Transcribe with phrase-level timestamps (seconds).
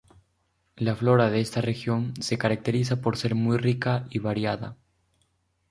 [0.77, 4.75] La Flora de esta región se caracteriza por ser muy rica y variada.